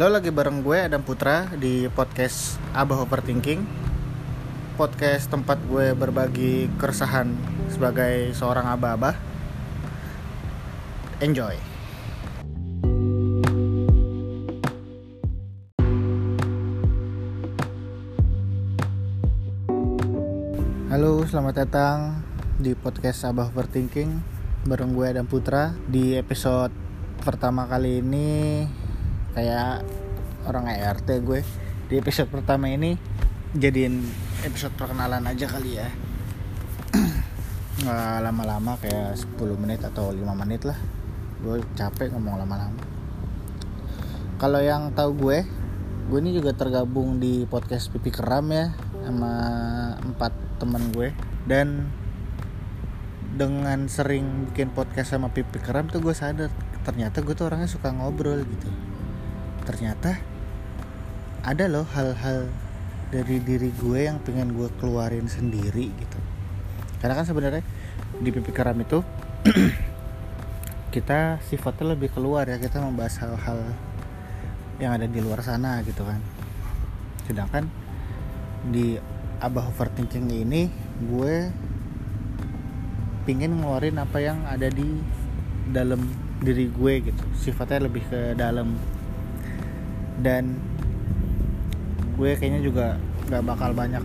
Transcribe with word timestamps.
Lo 0.00 0.08
lagi 0.08 0.32
bareng 0.32 0.64
gue 0.64 0.80
Adam 0.80 1.04
Putra 1.04 1.44
di 1.60 1.84
podcast 1.92 2.56
Abah 2.72 3.04
Overthinking. 3.04 3.68
Podcast 4.80 5.28
tempat 5.28 5.60
gue 5.68 5.92
berbagi 5.92 6.72
keresahan 6.80 7.36
sebagai 7.68 8.32
seorang 8.32 8.64
abah-abah. 8.80 9.12
Enjoy. 11.20 11.52
Halo, 20.88 21.28
selamat 21.28 21.54
datang 21.68 22.24
di 22.56 22.72
podcast 22.72 23.28
Abah 23.28 23.52
Overthinking. 23.52 24.16
Bareng 24.64 24.96
gue 24.96 25.12
Adam 25.12 25.28
Putra 25.28 25.76
Di 25.84 26.16
episode 26.16 26.72
pertama 27.20 27.68
kali 27.68 28.00
ini 28.00 28.64
kayak 29.30 29.86
orang 30.46 30.66
ERT 30.66 31.22
gue 31.22 31.40
di 31.90 31.94
episode 31.98 32.30
pertama 32.30 32.70
ini 32.70 32.94
jadiin 33.54 34.02
episode 34.46 34.74
perkenalan 34.78 35.26
aja 35.26 35.46
kali 35.50 35.78
ya. 35.78 35.88
Lama-lama 38.26 38.78
kayak 38.78 39.18
10 39.18 39.58
menit 39.58 39.82
atau 39.82 40.14
5 40.14 40.22
menit 40.38 40.62
lah. 40.66 40.78
Gue 41.42 41.58
capek 41.74 42.14
ngomong 42.14 42.38
lama-lama. 42.38 42.82
Kalau 44.38 44.60
yang 44.62 44.94
tahu 44.94 45.10
gue 45.18 45.38
gue 46.10 46.18
ini 46.18 46.34
juga 46.34 46.50
tergabung 46.54 47.22
di 47.22 47.46
podcast 47.46 47.86
pipi 47.94 48.10
keram 48.10 48.50
ya 48.50 48.74
sama 49.06 49.32
empat 50.02 50.32
teman 50.62 50.94
gue. 50.94 51.10
Dan 51.46 51.90
dengan 53.34 53.86
sering 53.86 54.50
bikin 54.50 54.74
podcast 54.74 55.14
sama 55.14 55.30
pipi 55.30 55.62
keram 55.62 55.86
tuh 55.86 56.02
gue 56.02 56.12
sadar 56.12 56.50
ternyata 56.82 57.22
gue 57.22 57.32
tuh 57.36 57.46
orangnya 57.46 57.70
suka 57.70 57.94
ngobrol 57.94 58.42
gitu 58.42 58.89
ternyata 59.64 60.18
ada 61.40 61.64
loh 61.66 61.88
hal-hal 61.96 62.48
dari 63.10 63.42
diri 63.42 63.74
gue 63.74 64.06
yang 64.06 64.22
pengen 64.22 64.54
gue 64.54 64.70
keluarin 64.78 65.26
sendiri 65.26 65.90
gitu. 65.90 66.18
Karena 67.02 67.18
kan 67.18 67.26
sebenarnya 67.26 67.64
di 68.20 68.28
pipi 68.30 68.52
keram 68.54 68.78
itu 68.78 69.02
kita 70.94 71.42
sifatnya 71.48 71.94
lebih 71.96 72.12
keluar 72.14 72.46
ya 72.46 72.58
kita 72.58 72.82
membahas 72.82 73.18
hal-hal 73.24 73.60
yang 74.78 74.94
ada 74.94 75.10
di 75.10 75.18
luar 75.18 75.42
sana 75.42 75.82
gitu 75.82 76.06
kan. 76.06 76.20
Sedangkan 77.26 77.66
di 78.68 79.00
abah 79.40 79.72
overthinking 79.72 80.28
ini 80.28 80.68
gue 81.00 81.34
pingin 83.24 83.58
ngeluarin 83.58 83.96
apa 83.96 84.18
yang 84.20 84.44
ada 84.44 84.68
di 84.68 85.00
dalam 85.72 86.04
diri 86.38 86.68
gue 86.68 86.92
gitu. 87.10 87.24
Sifatnya 87.34 87.88
lebih 87.88 88.06
ke 88.06 88.38
dalam 88.38 88.76
dan 90.20 90.60
gue 92.20 92.36
kayaknya 92.36 92.60
juga 92.60 93.00
gak 93.32 93.40
bakal 93.48 93.72
banyak 93.72 94.04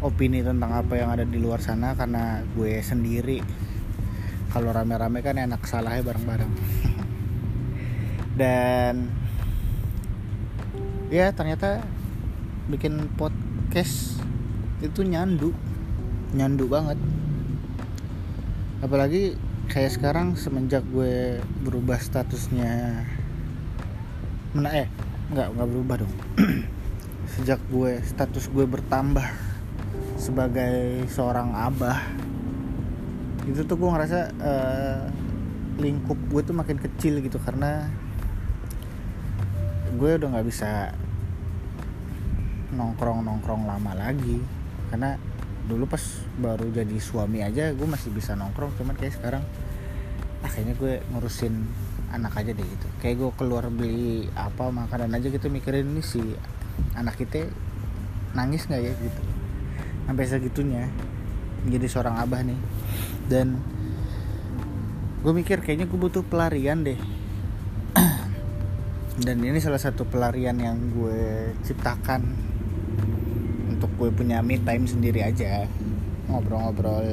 beropini 0.00 0.40
tentang 0.40 0.72
apa 0.72 0.96
yang 0.96 1.12
ada 1.12 1.28
di 1.28 1.36
luar 1.36 1.60
sana 1.60 1.92
karena 1.92 2.40
gue 2.56 2.80
sendiri 2.80 3.44
kalau 4.50 4.72
rame-rame 4.72 5.20
kan 5.22 5.38
enak 5.38 5.62
salahnya 5.62 6.02
bareng-bareng. 6.02 6.52
Dan 8.40 9.12
ya 11.12 11.30
ternyata 11.30 11.84
bikin 12.66 13.10
podcast 13.14 14.18
itu 14.80 15.04
nyandu 15.04 15.52
nyandu 16.32 16.66
banget. 16.66 16.98
Apalagi 18.80 19.36
kayak 19.68 19.92
sekarang 19.94 20.34
semenjak 20.34 20.82
gue 20.88 21.38
berubah 21.62 22.00
statusnya 22.00 23.04
mana 24.50 24.68
eh 24.74 24.88
nggak 25.30 25.48
nggak 25.54 25.68
berubah 25.70 25.96
dong. 26.02 26.14
Sejak 27.38 27.62
gue 27.70 28.02
status 28.02 28.50
gue 28.50 28.66
bertambah 28.66 29.26
sebagai 30.18 31.06
seorang 31.08 31.54
abah 31.54 32.02
itu 33.48 33.64
tuh 33.64 33.76
gue 33.80 33.88
ngerasa 33.88 34.20
uh, 34.36 35.02
lingkup 35.80 36.18
gue 36.28 36.42
tuh 36.44 36.52
makin 36.52 36.76
kecil 36.76 37.24
gitu 37.24 37.40
karena 37.40 37.88
gue 39.96 40.10
udah 40.18 40.28
nggak 40.34 40.46
bisa 40.46 40.92
nongkrong 42.74 43.22
nongkrong 43.22 43.64
lama 43.66 43.92
lagi. 43.94 44.42
Karena 44.90 45.14
dulu 45.70 45.86
pas 45.86 46.02
baru 46.42 46.66
jadi 46.74 46.98
suami 46.98 47.46
aja 47.46 47.70
gue 47.70 47.86
masih 47.86 48.10
bisa 48.10 48.34
nongkrong 48.34 48.74
cuman 48.74 48.98
kayak 48.98 49.14
sekarang 49.14 49.46
akhirnya 50.42 50.74
gue 50.74 50.98
ngurusin 51.14 51.54
anak 52.10 52.32
aja 52.42 52.50
deh 52.50 52.66
gitu. 52.66 52.86
Kayak 52.98 53.14
gue 53.22 53.30
keluar 53.38 53.64
beli 53.70 54.26
apa 54.34 54.68
makanan 54.68 55.14
aja 55.14 55.30
gitu 55.30 55.46
mikirin 55.46 55.94
ini 55.94 56.02
si 56.02 56.20
anak 56.98 57.16
kita 57.18 57.46
nangis 58.34 58.66
nggak 58.66 58.82
ya 58.82 58.92
gitu. 58.98 59.22
Sampai 60.06 60.24
segitunya 60.26 60.90
jadi 61.70 61.86
seorang 61.86 62.18
abah 62.18 62.42
nih. 62.42 62.60
Dan 63.30 63.62
gue 65.22 65.32
mikir 65.32 65.62
kayaknya 65.62 65.86
gue 65.86 65.98
butuh 65.98 66.26
pelarian 66.26 66.82
deh. 66.82 66.98
Dan 69.24 69.36
ini 69.44 69.62
salah 69.62 69.78
satu 69.78 70.08
pelarian 70.08 70.58
yang 70.58 70.76
gue 70.90 71.54
ciptakan 71.62 72.22
untuk 73.70 73.90
gue 73.96 74.10
punya 74.10 74.42
me 74.42 74.58
time 74.58 74.90
sendiri 74.90 75.22
aja. 75.22 75.68
Ngobrol-ngobrol 76.26 77.06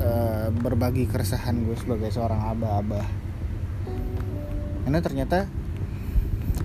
uh, 0.00 0.48
berbagi 0.56 1.04
keresahan 1.04 1.68
gue 1.68 1.76
sebagai 1.76 2.08
seorang 2.12 2.52
abah-abah 2.56 3.27
karena 4.88 5.04
ternyata 5.04 5.44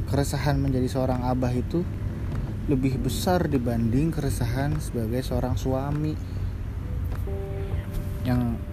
keresahan 0.07 0.56
menjadi 0.56 0.88
seorang 0.88 1.28
abah 1.28 1.51
itu 1.51 1.84
lebih 2.72 2.95
besar 3.03 3.51
dibanding 3.51 4.16
keresahan 4.16 4.79
sebagai 4.79 5.19
seorang 5.28 5.59
suami. 5.59 6.16
Yang 8.23 8.63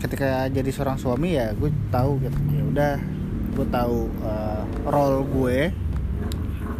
ketika 0.00 0.48
jadi 0.48 0.70
seorang 0.72 0.96
suami 0.96 1.36
ya 1.36 1.52
gue 1.52 1.68
tahu 1.92 2.24
gitu 2.24 2.40
ya 2.56 2.64
udah 2.64 2.94
gue 3.52 3.66
tahu 3.68 3.98
uh, 4.24 4.64
role 4.88 5.28
gue 5.28 5.68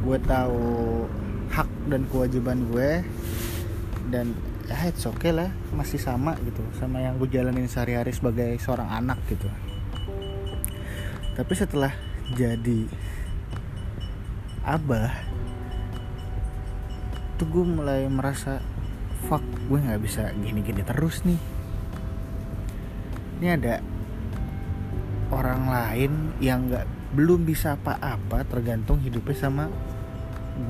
gue 0.08 0.18
tahu 0.24 1.04
hak 1.52 1.68
dan 1.92 2.08
kewajiban 2.08 2.64
gue 2.72 3.04
dan 4.08 4.32
ya 4.72 4.88
it's 4.88 5.04
okay 5.04 5.36
lah 5.36 5.52
masih 5.76 6.00
sama 6.00 6.32
gitu 6.48 6.64
sama 6.80 7.04
yang 7.04 7.20
gue 7.20 7.28
jalanin 7.28 7.68
sehari-hari 7.68 8.16
sebagai 8.16 8.56
seorang 8.56 8.88
anak 8.88 9.20
gitu 9.28 9.52
tapi 11.34 11.52
setelah 11.58 11.90
jadi 12.38 12.86
abah 14.64 15.12
tuh 17.34 17.46
gue 17.50 17.64
mulai 17.66 18.06
merasa 18.06 18.62
fuck 19.26 19.42
gue 19.66 19.78
nggak 19.82 20.00
bisa 20.00 20.30
gini-gini 20.38 20.86
terus 20.86 21.26
nih. 21.26 21.40
Ini 23.42 23.48
ada 23.58 23.82
orang 25.34 25.66
lain 25.66 26.12
yang 26.38 26.70
nggak 26.70 26.86
belum 27.18 27.42
bisa 27.42 27.74
apa-apa 27.74 28.46
tergantung 28.46 29.02
hidupnya 29.02 29.34
sama 29.34 29.66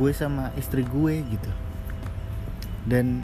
gue 0.00 0.10
sama 0.16 0.48
istri 0.56 0.80
gue 0.80 1.20
gitu. 1.28 1.52
Dan 2.88 3.20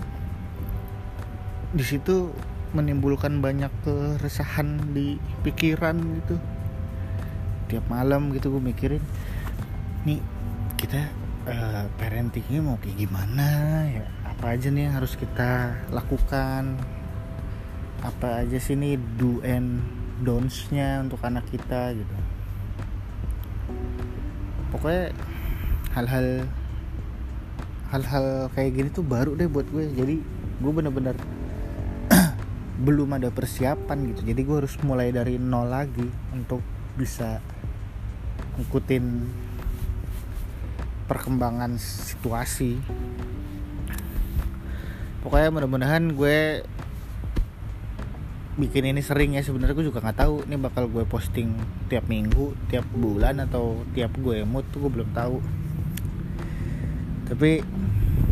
di 1.72 1.84
situ 1.86 2.30
menimbulkan 2.76 3.40
banyak 3.42 3.72
keresahan 3.82 4.94
di 4.94 5.16
pikiran 5.42 5.96
gitu 6.22 6.38
tiap 7.70 7.86
malam 7.86 8.34
gitu 8.34 8.50
gue 8.50 8.62
mikirin 8.62 9.02
nih 10.02 10.18
kita 10.74 11.06
uh, 11.46 11.84
parentingnya 12.00 12.60
mau 12.64 12.76
kayak 12.80 13.06
gimana? 13.06 13.48
Ya 13.88 14.04
apa 14.24 14.56
aja 14.56 14.72
nih 14.72 14.88
yang 14.88 14.94
harus 14.96 15.14
kita 15.16 15.76
lakukan? 15.92 16.80
Apa 18.00 18.44
aja 18.44 18.56
sih 18.56 18.76
nih 18.76 18.96
do 19.20 19.44
and 19.44 19.84
don'ts-nya 20.24 21.04
untuk 21.04 21.20
anak 21.20 21.44
kita? 21.52 21.92
Gitu. 21.92 22.16
Pokoknya 24.72 25.12
hal-hal 25.92 26.48
hal-hal 27.92 28.48
kayak 28.56 28.70
gini 28.80 28.88
tuh 28.88 29.04
baru 29.04 29.36
deh 29.36 29.50
buat 29.50 29.68
gue. 29.68 29.92
Jadi 29.92 30.16
gue 30.60 30.72
bener-bener 30.72 31.16
belum 32.88 33.20
ada 33.20 33.28
persiapan 33.28 34.16
gitu. 34.16 34.32
Jadi 34.32 34.40
gue 34.40 34.56
harus 34.64 34.74
mulai 34.80 35.12
dari 35.12 35.36
nol 35.36 35.68
lagi 35.68 36.08
untuk 36.32 36.64
bisa 36.96 37.44
ngikutin 38.60 39.04
perkembangan 41.08 41.74
situasi. 41.80 42.78
Pokoknya 45.24 45.50
mudah-mudahan 45.50 46.14
gue 46.14 46.62
bikin 48.60 48.92
ini 48.92 49.02
sering 49.02 49.34
ya. 49.34 49.42
Sebenarnya 49.42 49.74
gue 49.74 49.88
juga 49.88 50.04
nggak 50.04 50.18
tahu 50.22 50.46
ini 50.46 50.56
bakal 50.60 50.86
gue 50.86 51.02
posting 51.08 51.56
tiap 51.90 52.06
minggu 52.06 52.54
tiap 52.68 52.86
bulan 52.92 53.42
atau 53.42 53.82
tiap 53.96 54.14
gue 54.20 54.46
mood 54.46 54.68
tuh 54.70 54.86
gue 54.86 54.92
belum 55.00 55.10
tahu. 55.16 55.42
Tapi 57.32 57.64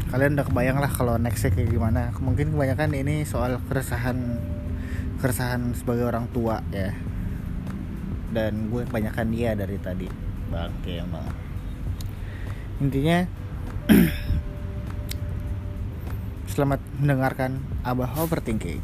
kalian 0.08 0.38
udah 0.38 0.46
kebayang 0.46 0.78
lah 0.78 0.92
kalau 0.92 1.18
nextnya 1.18 1.50
kayak 1.50 1.74
gimana. 1.74 2.14
Mungkin 2.20 2.54
kebanyakan 2.54 2.94
ini 2.94 3.26
soal 3.26 3.58
keresahan 3.66 4.38
keresahan 5.18 5.74
sebagai 5.74 6.06
orang 6.06 6.30
tua 6.30 6.62
ya 6.70 6.94
dan 8.32 8.68
gue 8.68 8.84
kebanyakan 8.88 9.26
dia 9.32 9.56
dari 9.56 9.76
tadi. 9.80 10.08
Bangke 10.48 11.00
emang. 11.00 11.28
Intinya 12.78 13.26
selamat 16.52 16.80
mendengarkan 17.00 17.60
abah 17.84 18.10
overthinking 18.18 18.80